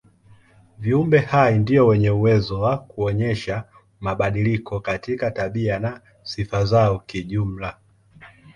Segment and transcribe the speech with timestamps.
[0.79, 3.63] Viumbe hai ndio wenye uwezo wa kuonyesha
[3.99, 7.77] mabadiliko katika tabia na sifa zao kijumla.